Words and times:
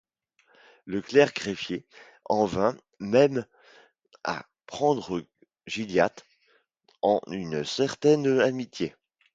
Le 0.85 0.99
clerc 0.99 1.35
greffier 1.35 1.85
en 2.25 2.45
vint 2.47 2.75
même 2.99 3.45
à 4.23 4.47
prendre 4.65 5.21
Gilliatt 5.67 6.25
en 7.03 7.21
une 7.27 7.63
certaine 7.63 8.39
amitié. 8.39 8.95